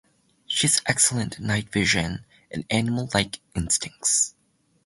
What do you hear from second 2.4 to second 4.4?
and animal-like instincts.